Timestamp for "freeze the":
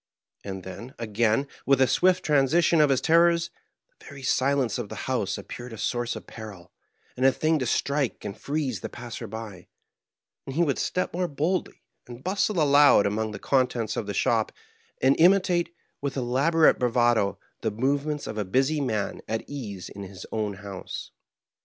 8.35-8.89